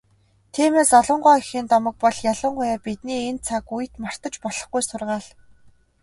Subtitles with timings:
[0.53, 5.25] Тиймээс, Алан гоо эхийн домог бол ялангуяа бидний энэ цаг үед мартаж болохгүй сургаал.